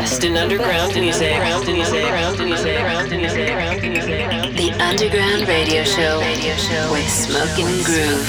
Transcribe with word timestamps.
best 0.00 0.24
in 0.24 0.34
underground 0.34 0.94
music. 0.94 1.28
The 1.28 1.36
Underground 4.80 5.46
Radio 5.46 5.84
Show 5.84 6.20
with 6.90 7.08
Smoking 7.08 7.82
Groove. 7.84 8.28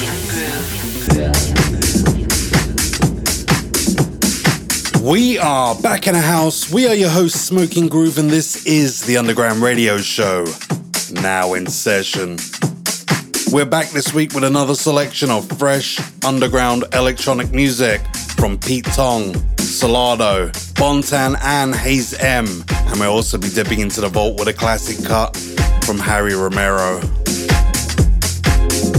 We 5.02 5.38
are 5.38 5.74
back 5.76 6.06
in 6.06 6.14
a 6.14 6.20
house. 6.20 6.70
We 6.70 6.86
are 6.88 6.94
your 6.94 7.08
host, 7.08 7.46
Smoking 7.46 7.88
Groove, 7.88 8.18
and 8.18 8.28
this 8.28 8.66
is 8.66 9.00
the 9.06 9.16
Underground 9.16 9.62
Radio 9.62 9.96
Show. 9.96 10.44
Now 11.10 11.54
in 11.54 11.66
session. 11.66 12.36
We're 13.50 13.64
back 13.64 13.88
this 13.90 14.12
week 14.12 14.34
with 14.34 14.44
another 14.44 14.74
selection 14.74 15.30
of 15.30 15.48
fresh 15.58 15.98
underground 16.22 16.84
electronic 16.92 17.50
music 17.52 18.02
from 18.36 18.58
Pete 18.58 18.84
Tong, 18.86 19.34
Solardo, 19.72 20.52
Bontan, 20.74 21.34
and 21.42 21.74
Hayes 21.74 22.12
M. 22.14 22.46
And 22.68 23.00
we'll 23.00 23.10
also 23.10 23.38
be 23.38 23.48
dipping 23.48 23.80
into 23.80 24.02
the 24.02 24.08
vault 24.08 24.38
with 24.38 24.48
a 24.48 24.52
classic 24.52 25.04
cut 25.04 25.34
from 25.84 25.98
Harry 25.98 26.34
Romero. 26.34 27.00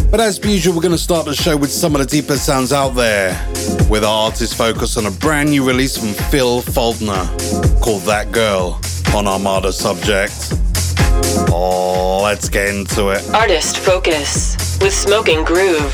But 0.09 0.20
as 0.20 0.44
usual, 0.44 0.76
we're 0.76 0.82
going 0.82 0.91
to 0.91 0.98
start 0.98 1.26
the 1.26 1.36
show 1.36 1.55
with 1.55 1.72
some 1.72 1.96
of 1.96 2.02
the 2.02 2.08
deeper 2.08 2.36
sounds 2.36 2.73
out 2.73 2.90
there, 2.90 3.34
with 3.90 4.04
our 4.04 4.26
artist 4.26 4.55
focus 4.55 4.98
on 4.98 5.05
a 5.05 5.12
brand 5.12 5.52
new 5.52 5.66
release 5.66 5.96
from 5.96 6.09
Phil 6.30 6.62
Fuldner 6.62 7.27
called 7.80 8.02
That 8.04 8.32
Girl 8.32 8.80
on 9.16 9.27
Armada 9.27 9.70
Subjekt. 9.70 10.60
Oh, 11.52 12.21
let's 12.24 12.49
get 12.49 12.74
into 12.74 13.10
it. 13.10 13.27
Artist 13.34 13.77
Focus 13.77 14.77
with 14.82 14.94
Smoking 14.94 15.44
Groove. 15.44 15.94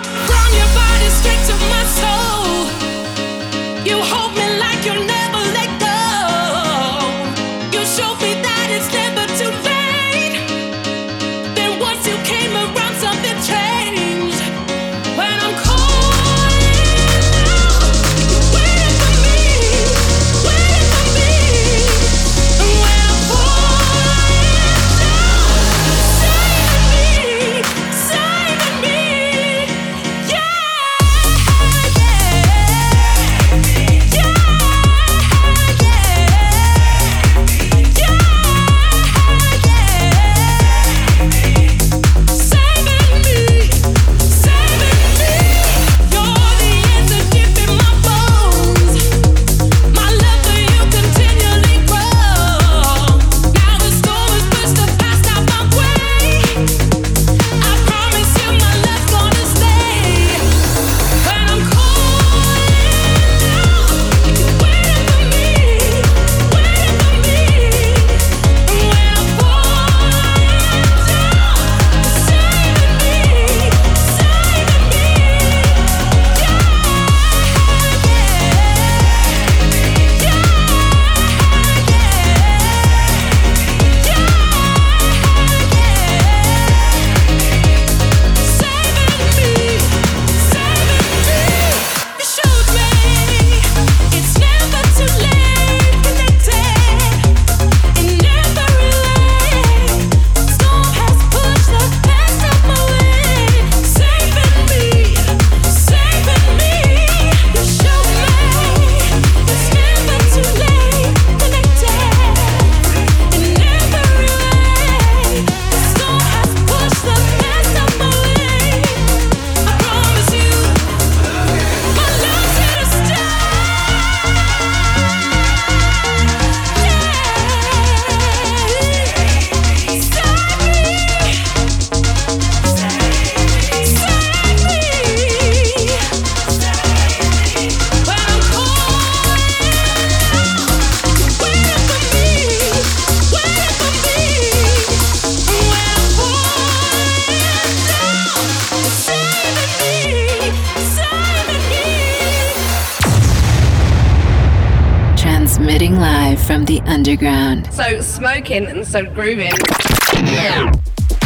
Underground. 157.11 157.73
So 157.73 157.99
smoking 157.99 158.67
and 158.67 158.87
so 158.87 159.03
grooving. 159.03 159.51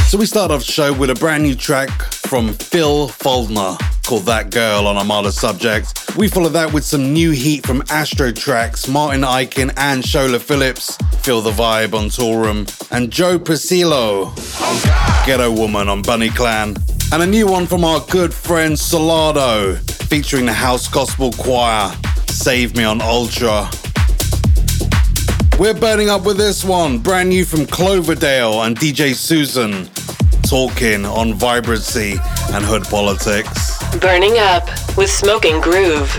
So 0.08 0.18
we 0.18 0.26
start 0.26 0.50
off 0.50 0.66
the 0.66 0.72
show 0.72 0.92
with 0.92 1.12
a 1.12 1.14
brand 1.14 1.44
new 1.44 1.54
track 1.54 1.92
from 2.02 2.54
Phil 2.54 3.08
Fuldner 3.08 3.78
called 4.04 4.24
That 4.24 4.50
Girl 4.50 4.88
on 4.88 4.98
Armada 4.98 5.30
Subjekt. 5.30 6.18
We 6.18 6.28
follow 6.28 6.50
that 6.50 6.74
with 6.74 6.84
some 6.84 7.14
new 7.14 7.30
heat 7.30 7.68
from 7.68 7.84
Astro 7.92 8.32
Tracks, 8.32 8.88
Martin 8.88 9.22
Ikin 9.22 9.74
and 9.78 10.02
Shola 10.02 10.42
Phillips, 10.42 10.98
Feel 11.22 11.42
the 11.42 11.52
Vibe 11.52 11.94
on 11.94 12.06
Toolroom, 12.06 12.66
and 12.92 13.12
Joe 13.12 13.38
Priscillo, 13.38 14.36
Ghetto 15.28 15.52
Woman 15.52 15.88
on 15.88 16.02
Bunny 16.02 16.30
Clan, 16.30 16.76
and 17.14 17.22
a 17.22 17.28
new 17.28 17.46
one 17.46 17.68
from 17.68 17.84
our 17.84 18.00
good 18.10 18.34
friend 18.34 18.74
Solardo, 18.74 19.78
featuring 20.10 20.48
the 20.48 20.54
House 20.54 20.88
Gospel 20.88 21.32
Choir, 21.34 21.96
Save 22.28 22.76
Me 22.76 22.86
on 22.86 23.02
Ultra. 23.02 23.70
We're 25.58 25.74
burning 25.74 26.10
up 26.10 26.26
with 26.26 26.36
this 26.36 26.66
one, 26.66 27.00
brand 27.00 27.30
new 27.30 27.46
from 27.46 27.66
Cloverdale 27.66 28.64
and 28.64 28.78
DJ 28.78 29.16
Susan, 29.16 29.90
talking 30.42 31.06
on 31.06 31.34
vibrancy 31.34 32.18
and 32.52 32.66
hood 32.66 32.84
politics. 32.84 33.78
Burning 34.00 34.38
up 34.38 34.68
with 34.98 35.10
Smoking 35.10 35.62
Groove. 35.62 36.12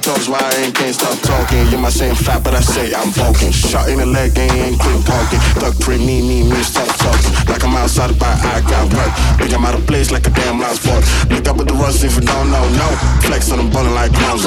Talks 0.00 0.26
why 0.26 0.38
I 0.40 0.64
ain't 0.64 0.74
can't 0.74 0.94
stop 0.94 1.18
talking. 1.20 1.68
You're 1.68 1.78
my 1.78 1.90
same 1.90 2.14
fat, 2.14 2.42
but 2.42 2.54
I 2.54 2.60
say 2.60 2.94
I'm 2.94 3.12
bulking. 3.12 3.52
Shot 3.52 3.90
in 3.90 3.98
the 3.98 4.06
leg, 4.06 4.32
ain't 4.38 4.80
quick 4.80 5.04
talking. 5.04 5.38
Duck 5.60 5.78
pretty 5.80 6.04
me, 6.04 6.22
me, 6.22 6.48
me, 6.48 6.62
stop 6.62 6.88
talking. 6.96 7.30
Like 7.46 7.62
I'm 7.62 7.76
outside, 7.76 8.18
but 8.18 8.32
I 8.40 8.62
got 8.62 8.88
work. 8.94 9.12
Think 9.38 9.52
I'm 9.52 9.64
out 9.66 9.74
of 9.74 9.86
place 9.86 10.10
like 10.10 10.26
a 10.26 10.30
damn 10.30 10.58
lost 10.58 10.82
boy. 10.82 10.98
Look 11.34 11.46
up 11.46 11.56
with 11.58 11.68
the 11.68 11.74
you 11.74 12.26
don't 12.26 12.50
know, 12.50 12.64
no. 12.80 12.88
Flex 13.20 13.52
on 13.52 13.58
them 13.58 13.70
ballin' 13.70 13.94
like 13.94 14.12
clowns. 14.14 14.46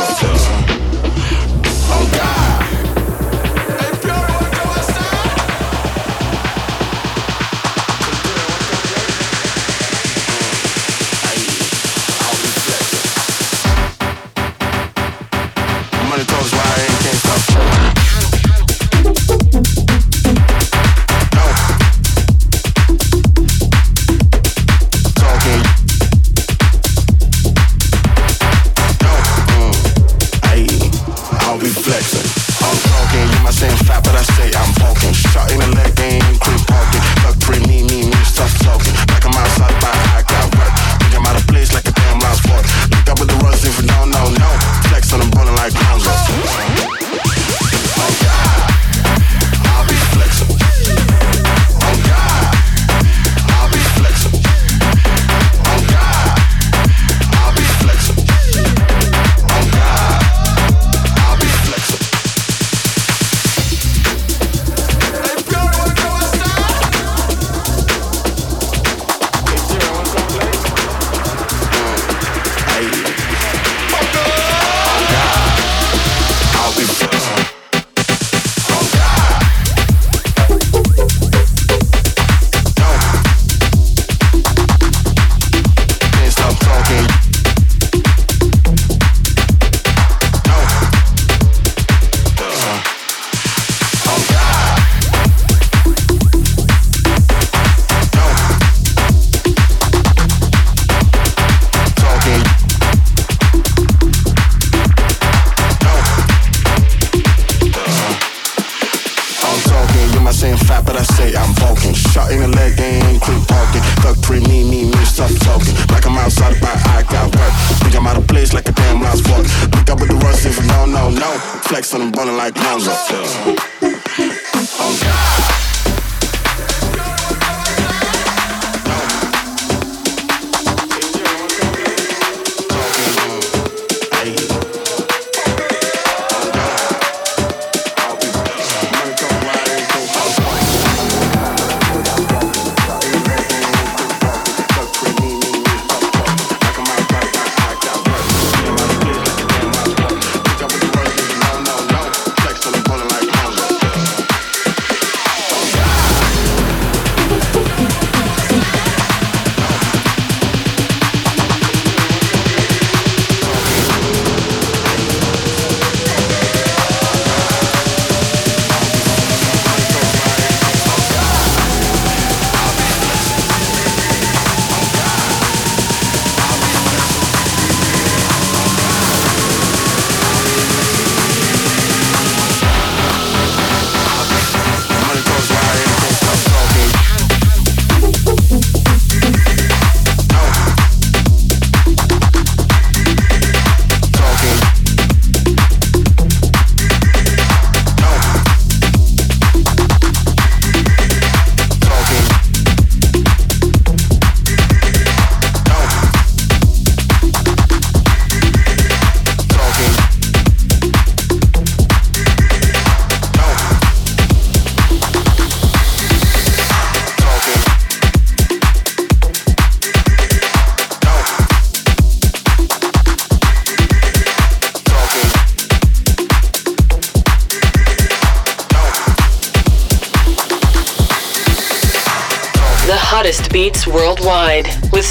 Oh 1.93 2.09
God. 2.11 2.54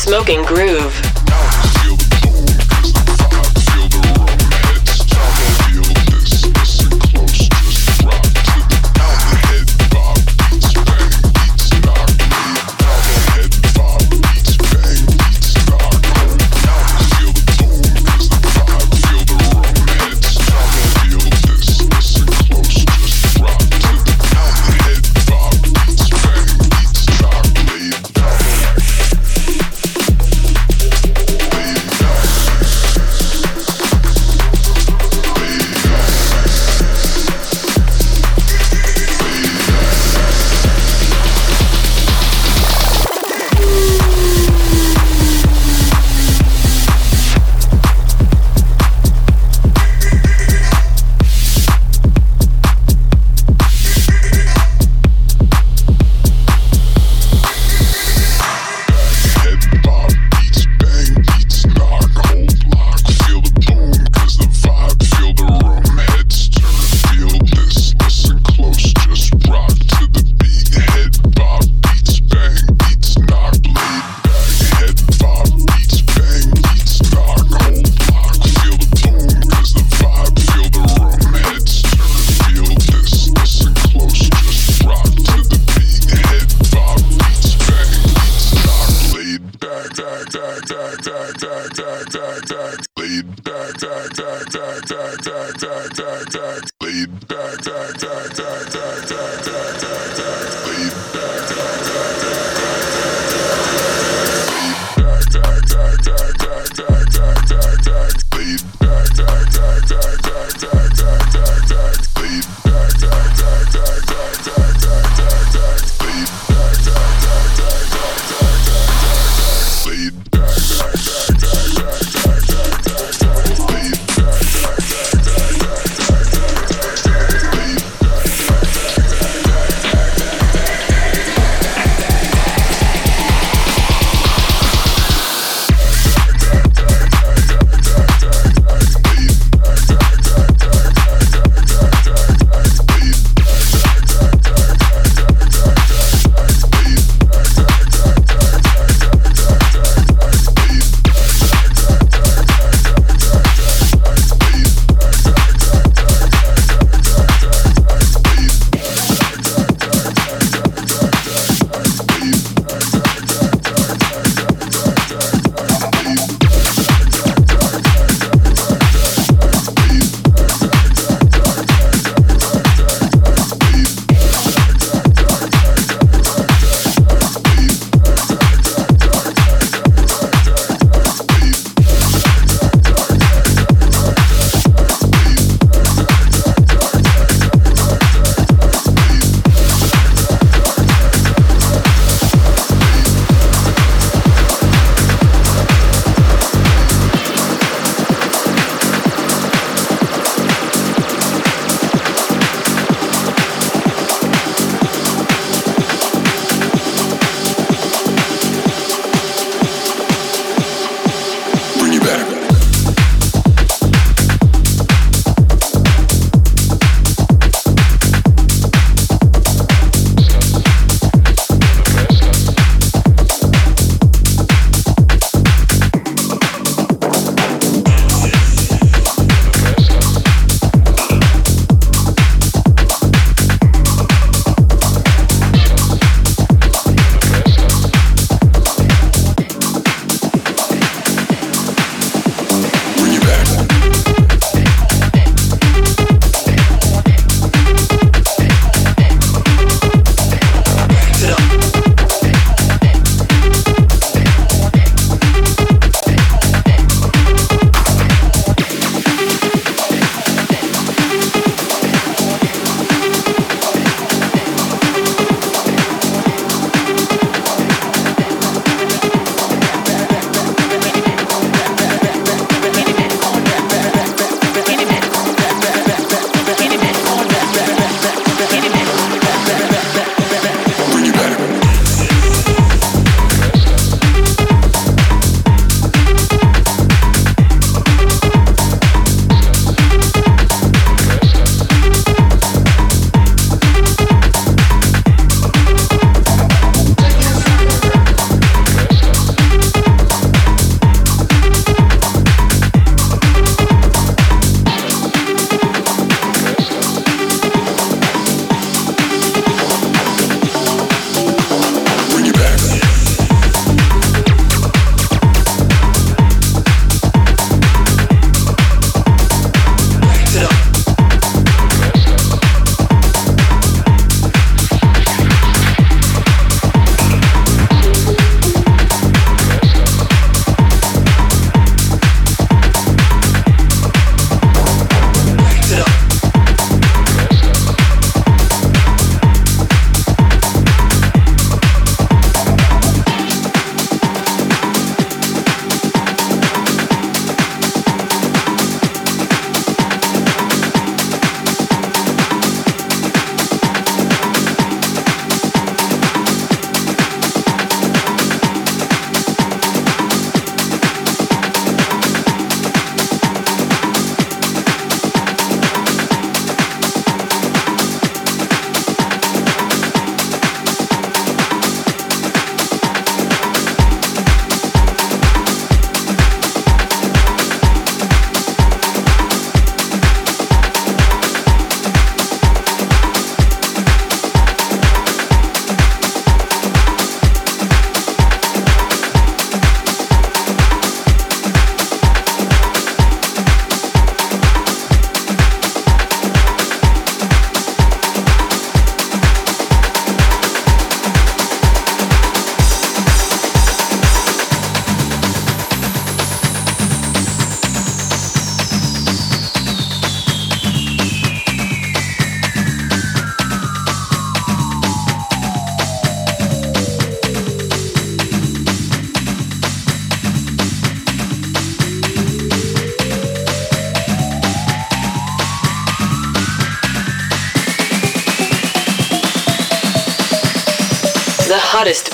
Smoking 0.07 0.43
Groove. 0.43 0.94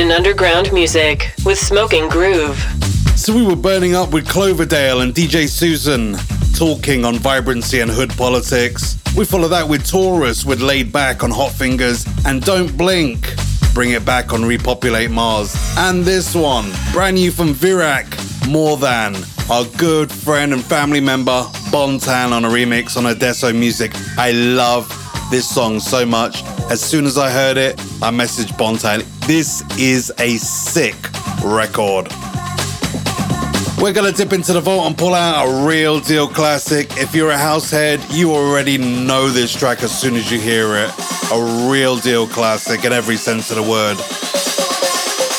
In 0.00 0.10
underground 0.10 0.72
music 0.72 1.30
with 1.44 1.58
Smoking 1.58 2.08
Groove. 2.08 2.56
So 3.16 3.36
we 3.36 3.44
were 3.44 3.54
burning 3.54 3.94
up 3.94 4.12
with 4.12 4.26
Cloverdale 4.26 5.02
and 5.02 5.12
DJ 5.12 5.46
Susan, 5.46 6.16
talking 6.54 7.04
on 7.04 7.16
vibrancy 7.16 7.80
and 7.80 7.90
hood 7.90 8.08
politics. 8.16 8.98
We 9.14 9.26
follow 9.26 9.46
that 9.48 9.68
with 9.68 9.86
Taurus 9.86 10.42
with 10.46 10.62
Laid 10.62 10.90
Back 10.90 11.22
on 11.22 11.30
Hot 11.30 11.52
Fingers 11.52 12.06
and 12.24 12.42
Don't 12.42 12.74
Blink. 12.78 13.34
Bring 13.74 13.90
it 13.90 14.06
back 14.06 14.32
on 14.32 14.42
Repopulate 14.42 15.10
Mars. 15.10 15.54
And 15.76 16.02
this 16.02 16.34
one, 16.34 16.72
brand 16.92 17.16
new 17.16 17.30
from 17.30 17.52
Virac, 17.52 18.08
More 18.48 18.78
Than. 18.78 19.16
Our 19.50 19.66
good 19.76 20.10
friend 20.10 20.54
and 20.54 20.64
family 20.64 21.00
member, 21.00 21.42
Bontan 21.70 22.32
on 22.32 22.46
a 22.46 22.48
remix 22.48 22.96
on 22.96 23.04
Adesso 23.04 23.52
Music. 23.52 23.92
I 24.16 24.32
love 24.32 24.88
this 25.30 25.46
song 25.46 25.78
so 25.78 26.06
much. 26.06 26.42
As 26.70 26.80
soon 26.80 27.04
as 27.04 27.18
I 27.18 27.30
heard 27.30 27.58
it, 27.58 27.78
I 28.00 28.10
messaged 28.10 28.56
Bontan. 28.56 29.04
This 29.30 29.62
is 29.78 30.12
a 30.18 30.38
sick 30.38 30.96
record. 31.44 32.08
We're 33.80 33.92
gonna 33.92 34.10
dip 34.10 34.32
into 34.32 34.52
the 34.52 34.60
vault 34.60 34.88
and 34.88 34.98
pull 34.98 35.14
out 35.14 35.46
a 35.46 35.68
real 35.68 36.00
deal 36.00 36.26
classic. 36.26 36.88
If 36.96 37.14
you're 37.14 37.30
a 37.30 37.38
house 37.38 37.70
head, 37.70 38.00
you 38.10 38.32
already 38.32 38.76
know 38.76 39.28
this 39.28 39.54
track 39.54 39.84
as 39.84 39.96
soon 39.96 40.16
as 40.16 40.32
you 40.32 40.40
hear 40.40 40.74
it. 40.74 40.90
A 41.30 41.70
real 41.70 41.96
deal 41.96 42.26
classic 42.26 42.84
in 42.84 42.92
every 42.92 43.14
sense 43.14 43.52
of 43.52 43.56
the 43.58 43.62
word. 43.62 43.98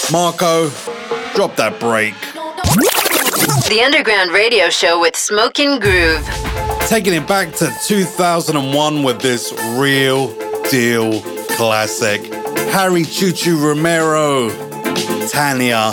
Marco, 0.10 0.70
drop 1.36 1.58
that 1.58 1.78
break. 1.78 2.14
The 3.68 3.82
Underground 3.84 4.32
Radio 4.32 4.70
Show 4.70 5.02
with 5.02 5.18
Smoking 5.18 5.82
Groove. 5.82 6.26
Taking 6.88 7.16
it 7.16 7.28
back 7.28 7.54
to 7.56 7.70
2001 7.86 9.04
with 9.04 9.20
this 9.20 9.52
real 9.78 10.34
deal 10.70 11.22
classic. 11.58 12.31
Harry 12.72 13.04
Choo 13.04 13.34
Choo 13.34 13.58
Romero, 13.58 14.50
Tanya. 15.28 15.92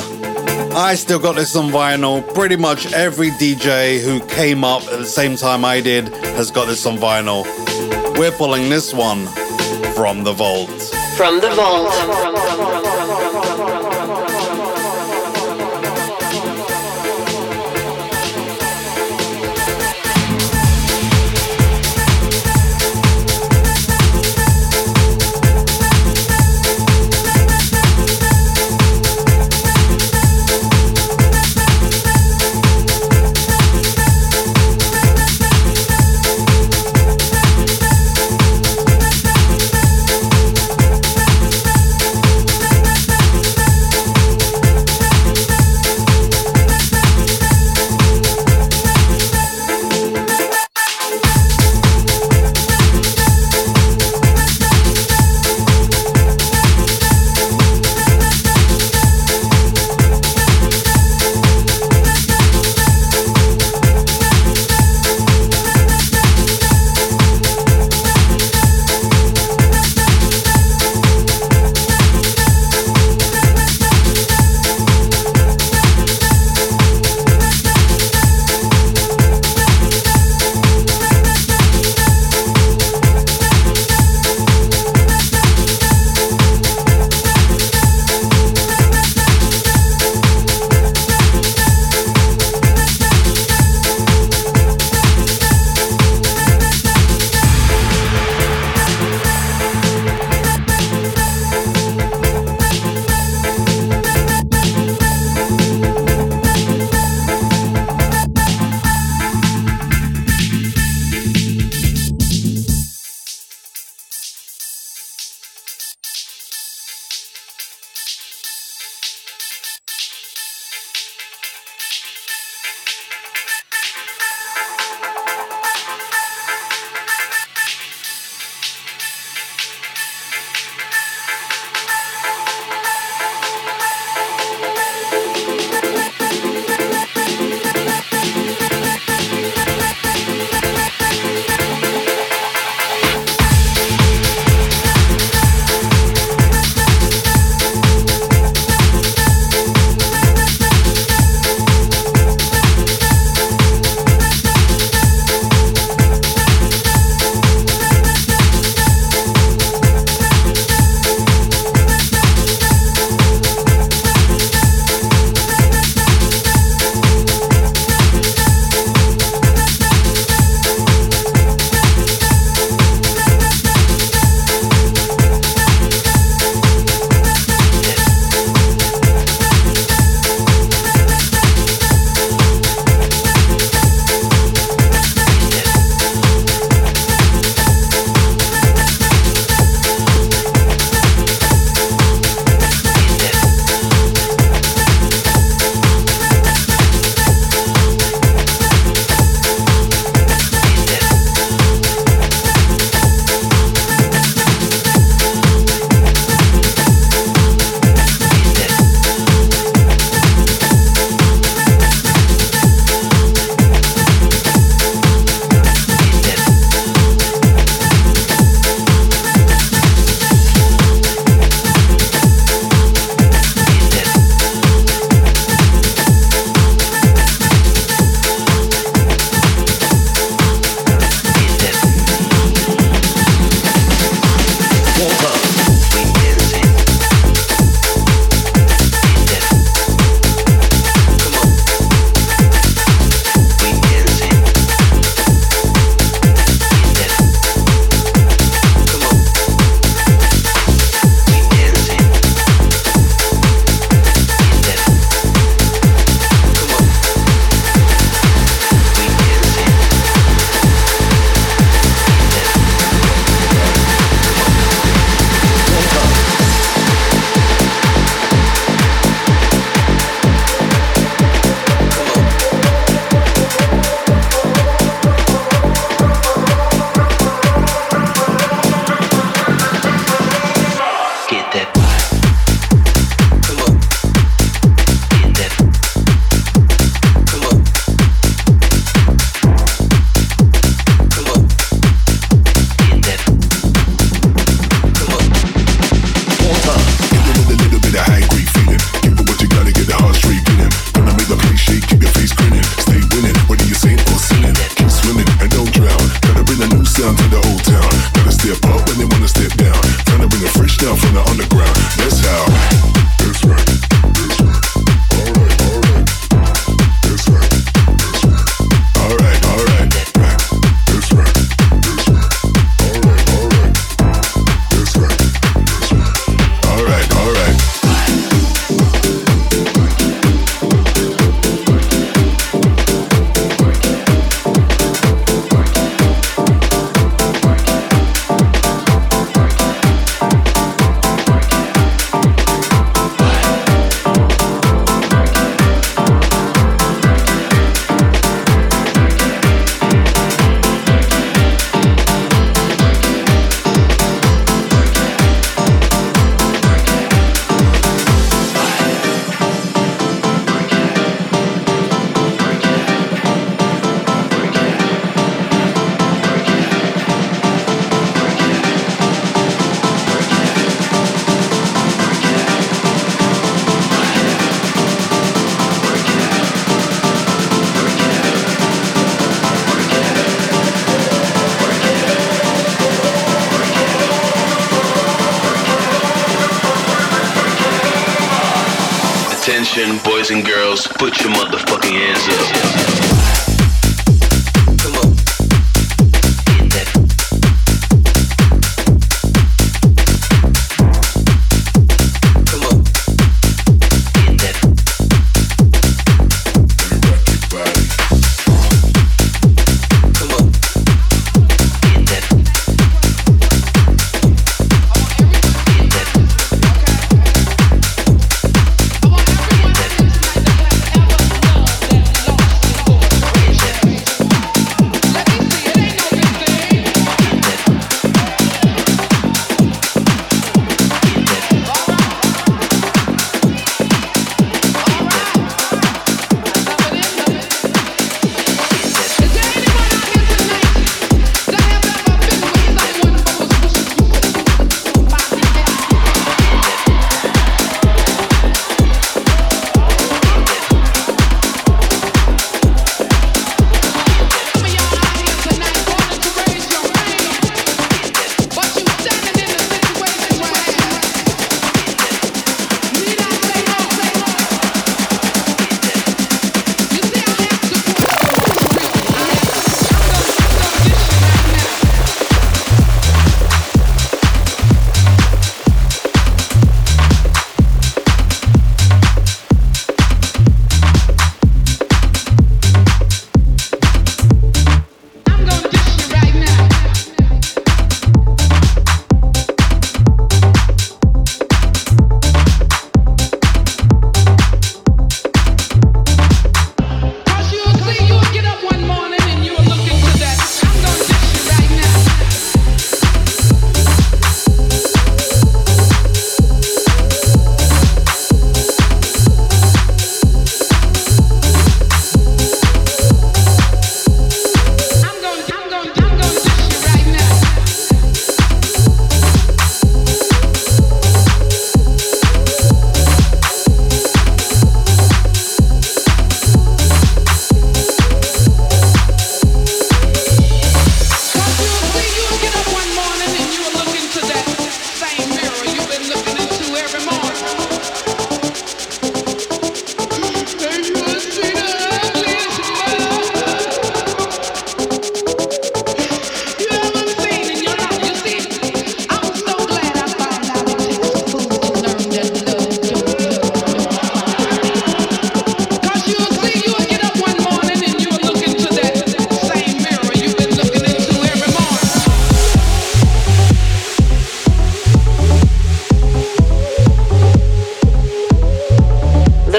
I 0.77 0.95
still 0.95 1.19
got 1.19 1.35
this 1.35 1.57
on 1.57 1.71
vinyl. 1.71 2.23
Pretty 2.35 2.55
much 2.55 2.93
every 2.93 3.31
DJ 3.33 4.01
who 4.01 4.21
came 4.29 4.62
up 4.62 4.83
at 4.85 5.01
the 5.01 5.05
same 5.05 5.37
time 5.37 5.64
I 5.64 5.81
did 5.81 6.09
has 6.37 6.53
got 6.53 6.69
this 6.69 6.87
on 6.87 6.97
vinyl. 6.97 7.45
We're 8.17 8.31
pulling 8.31 8.69
this 8.69 8.95
one 8.95 9.27
from 9.97 10.23
the 10.23 10.33
vault. 10.33 10.71
From 11.17 11.41
the 11.41 11.51
vault. 11.51 11.88
Attention, 11.93 12.78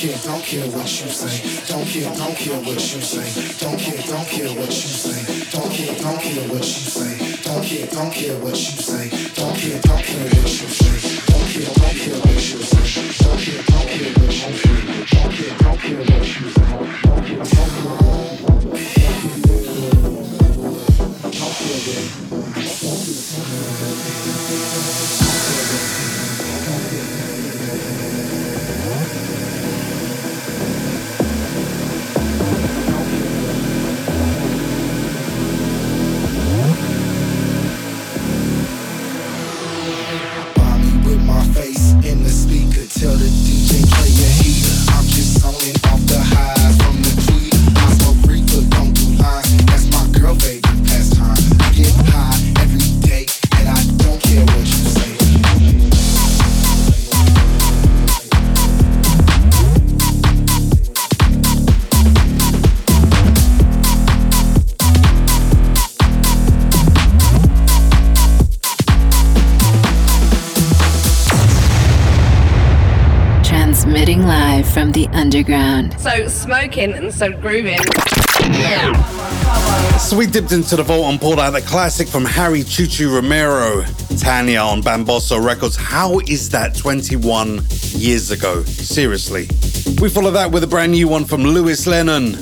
Underground. 0.00 0.28
So 76.00 76.28
smoking 76.28 76.92
and 76.92 77.12
so 77.12 77.32
grooving. 77.32 77.78
So 79.98 80.16
we 80.16 80.26
dipped 80.26 80.52
into 80.52 80.76
the 80.76 80.84
vault 80.84 81.10
and 81.10 81.20
pulled 81.20 81.40
out 81.40 81.50
the 81.50 81.60
classic 81.60 82.06
from 82.06 82.24
Harry 82.24 82.62
Choo 82.62 82.86
Choo 82.86 83.14
Romero, 83.14 83.82
Tanya 84.18 84.60
on 84.60 84.80
Bambossa 84.80 85.44
Records. 85.44 85.76
How 85.76 86.20
is 86.20 86.50
that 86.50 86.76
21 86.76 87.62
years 87.90 88.30
ago? 88.30 88.62
Seriously. 88.62 89.48
We 90.00 90.08
follow 90.08 90.30
that 90.30 90.50
with 90.52 90.62
a 90.62 90.68
brand 90.68 90.92
new 90.92 91.08
one 91.08 91.24
from 91.24 91.42
Lewis 91.42 91.86
Lennon, 91.86 92.36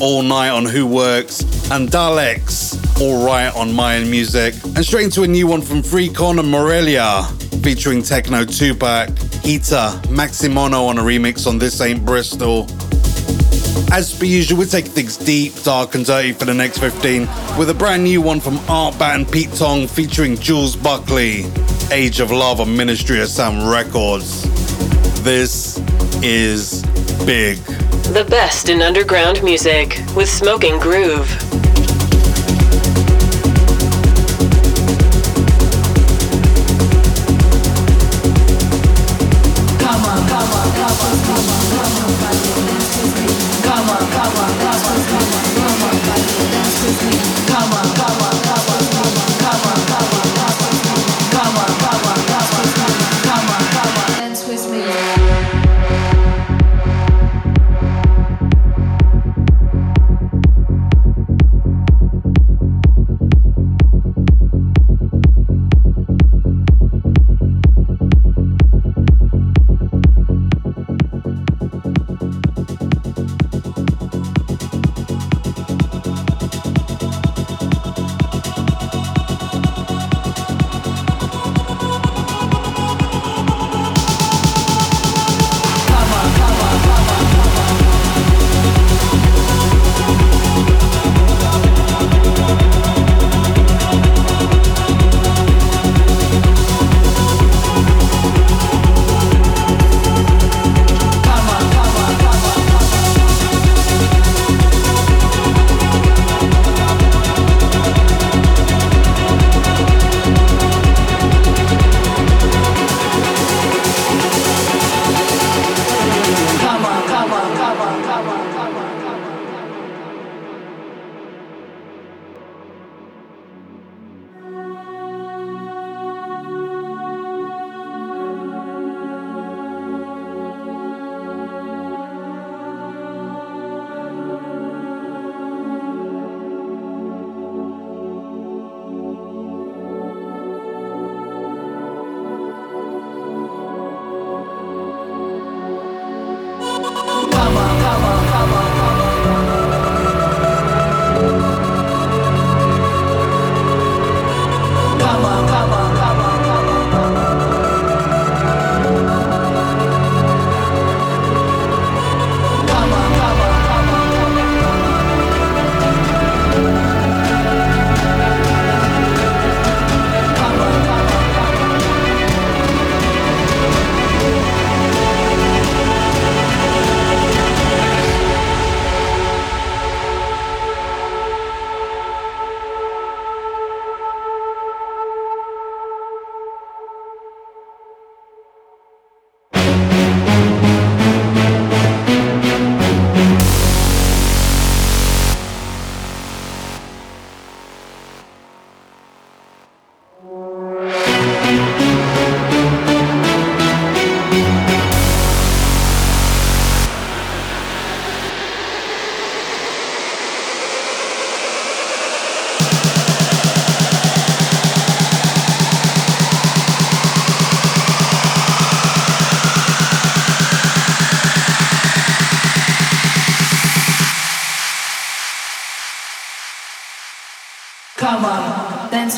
All 0.00 0.22
Night 0.22 0.50
on 0.50 0.66
Who 0.66 0.86
Works, 0.86 1.40
and 1.70 1.88
Daleks, 1.88 3.00
All 3.00 3.24
Right 3.24 3.54
on 3.56 3.72
Mayan 3.72 4.10
Music. 4.10 4.54
And 4.64 4.84
straight 4.84 5.04
into 5.04 5.22
a 5.22 5.28
new 5.28 5.46
one 5.46 5.62
from 5.62 5.82
Freecon 5.82 6.38
and 6.38 6.50
Morelia, 6.50 7.22
featuring 7.62 8.02
Techno 8.02 8.44
Tupac, 8.44 9.08
Heater, 9.42 9.90
Maximono 10.08 10.88
on 10.88 10.98
a 10.98 11.02
remix 11.02 11.46
on 11.46 11.58
This 11.58 11.80
Ain't 11.80 12.04
Bristol. 12.04 12.68
As 13.90 14.14
per 14.16 14.26
usual, 14.26 14.58
we're 14.58 14.66
taking 14.66 14.92
things 14.92 15.16
deep, 15.16 15.54
dark, 15.62 15.94
and 15.94 16.04
dirty 16.04 16.32
for 16.32 16.44
the 16.44 16.54
next 16.54 16.78
15 16.78 17.22
with 17.58 17.70
a 17.70 17.74
brand 17.74 18.04
new 18.04 18.20
one 18.20 18.40
from 18.40 18.58
Artbat 18.68 19.32
Pete 19.32 19.52
Tong 19.54 19.86
featuring 19.86 20.36
Jules 20.36 20.76
Buckley, 20.76 21.46
Age 21.90 22.20
of 22.20 22.30
Love 22.30 22.60
on 22.60 22.76
Ministry 22.76 23.20
of 23.20 23.28
Sound 23.28 23.70
Records. 23.70 24.42
This 25.22 25.78
is 26.22 26.82
big. 27.24 27.58
The 28.12 28.26
best 28.28 28.68
in 28.68 28.82
underground 28.82 29.42
music 29.42 30.00
with 30.14 30.28
Smoking 30.28 30.78
Groove. 30.78 31.47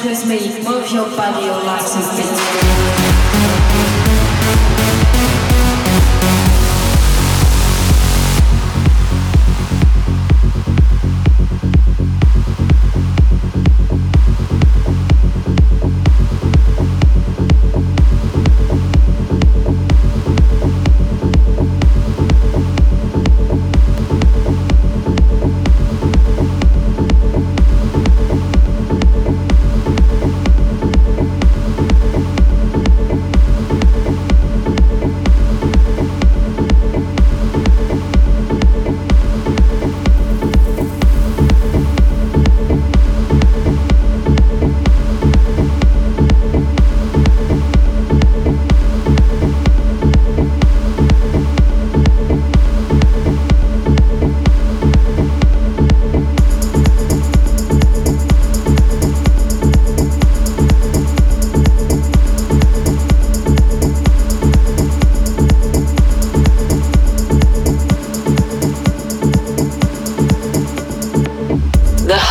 With 0.05 0.26
me, 0.26 0.62
move 0.62 0.90
your 0.90 1.09
body, 1.16 1.46
your 1.46 1.62
legs 1.62 1.94
a 1.94 2.16
bit. 2.16 2.59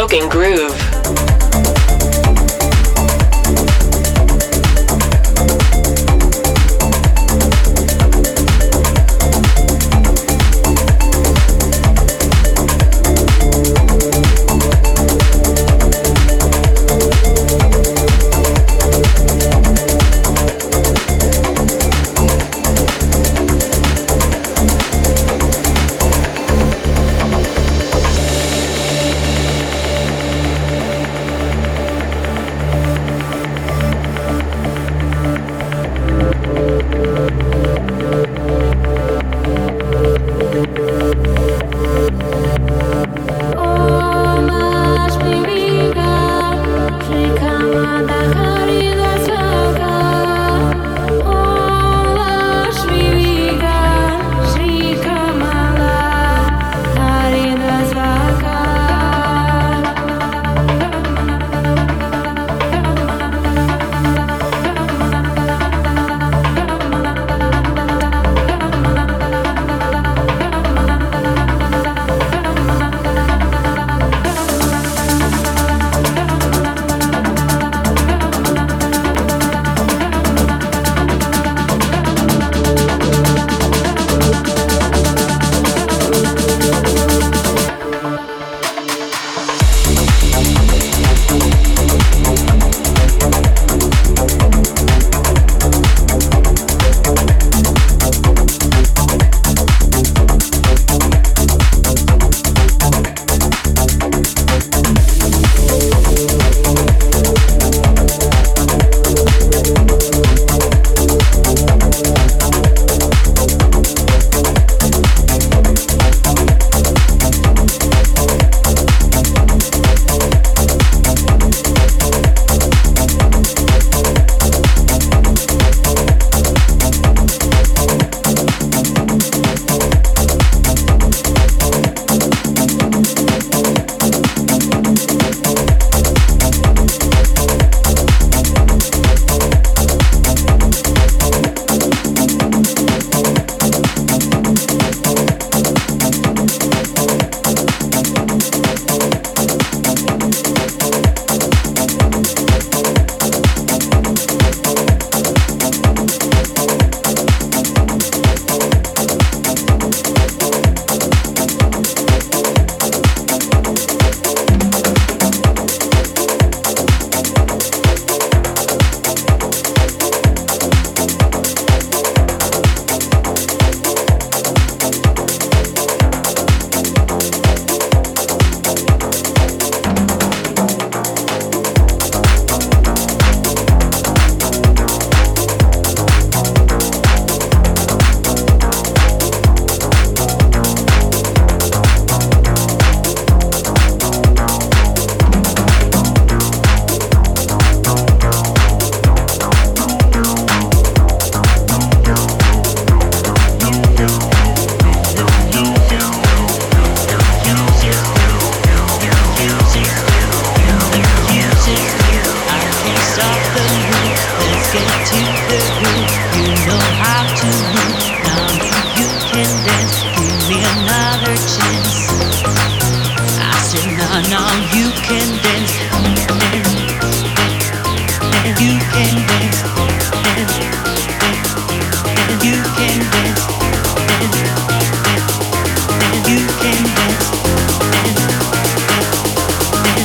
With 0.00 0.29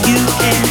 Smoking 0.06 0.66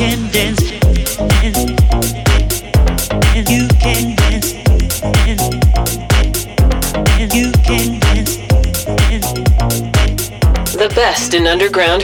Groove. 0.00 0.50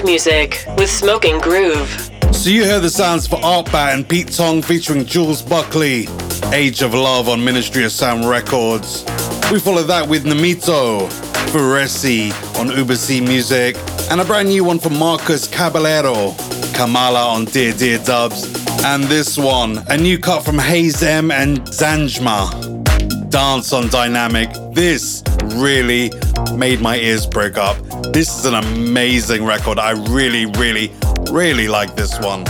music 0.05 0.65
with 0.77 0.91
Smoking 0.91 1.39
Groove. 1.41 2.11
So 2.33 2.51
you 2.51 2.65
heard 2.65 2.83
the 2.83 2.91
sounds 2.91 3.27
for 3.27 3.37
Artbat 3.37 3.95
and 3.95 4.09
Pete 4.09 4.33
Tong 4.33 4.63
featuring 4.63 5.05
Jules 5.05 5.43
Buckley, 5.43 6.09
Age 6.53 6.83
of 6.83 6.95
Love 6.95 7.29
on 7.29 7.45
Ministry 7.45 7.85
of 7.85 7.93
Sound 7.93 8.29
Records. 8.29 9.05
We 9.51 9.59
follow 9.59 9.83
that 9.85 10.07
with 10.09 10.25
Namito, 10.25 11.09
Furesi, 11.51 12.31
on 12.59 12.69
Ubersee 12.69 13.27
Music, 13.27 13.77
and 14.11 14.21
a 14.21 14.25
brand 14.25 14.49
new 14.49 14.65
one 14.65 14.79
from 14.79 14.99
Marcus 14.99 15.47
Caballero, 15.47 16.35
Kamala 16.77 17.29
on 17.31 17.47
Dear 17.47 17.73
Dear 17.73 17.97
Dubs, 17.97 18.45
and 18.85 19.05
this 19.05 19.39
one, 19.39 19.83
a 19.89 19.97
new 19.97 20.19
cut 20.19 20.45
from 20.45 20.59
Hayes 20.59 21.03
M 21.03 21.31
and 21.31 21.61
Zanjma, 21.63 23.31
Dance 23.31 23.73
on 23.73 23.85
Diynamic. 23.85 24.75
This 24.75 25.23
really 25.57 26.13
made 26.55 26.83
my 26.83 26.99
ears 26.99 27.27
prick 27.27 27.57
up. 27.57 27.79
This 28.13 28.39
is 28.39 28.45
an 28.45 28.55
amazing 28.57 29.43
record. 29.47 29.79
I 29.79 29.93
really, 29.93 30.45
really, 30.45 30.93
really 31.31 31.67
like 31.67 31.97
this 31.97 32.21
one. 32.21 32.45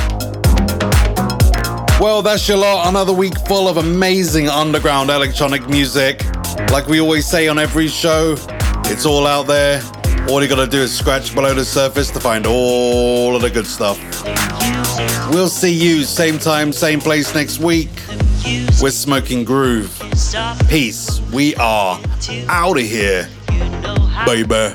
Well, 2.01 2.21
that's 2.21 2.49
your 2.49 2.59
lot. 2.59 2.89
Another 2.89 3.13
week 3.13 3.39
full 3.47 3.69
of 3.69 3.77
amazing 3.77 4.49
underground 4.49 5.09
electronic 5.09 5.69
music. 5.69 6.25
Like 6.73 6.89
we 6.89 7.01
always 7.01 7.29
say 7.29 7.47
on 7.47 7.61
every 7.61 7.87
show, 7.87 8.35
it's 8.87 9.07
all 9.07 9.25
out 9.25 9.47
there. 9.47 9.81
All 10.29 10.43
you 10.43 10.49
gotta 10.49 10.67
do 10.67 10.81
is 10.81 10.97
scratch 10.97 11.35
below 11.35 11.55
the 11.55 11.65
surface 11.65 12.11
to 12.11 12.19
find 12.19 12.47
all 12.47 13.37
of 13.37 13.43
the 13.43 13.51
good 13.51 13.67
stuff. 13.67 13.97
We'll 15.31 15.49
see 15.49 15.73
you 15.73 16.03
same 16.03 16.39
time, 16.39 16.73
same 16.73 17.01
place 17.01 17.33
next 17.33 17.61
week 17.61 17.91
with 18.83 18.93
Smoking 18.93 19.45
Groove. 19.45 19.97
Peace. 20.69 21.21
We 21.33 21.55
are 21.57 22.01
out 22.49 22.77
of 22.77 22.85
here, 22.85 23.29
baby. 24.27 24.75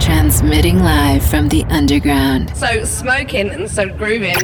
Transmitting 0.00 0.78
live 0.78 1.28
from 1.28 1.48
the 1.48 1.64
underground. 1.70 2.56
So 2.56 2.84
smoking 2.84 3.50
and 3.50 3.68
so 3.68 3.88
grooving. 3.88 4.36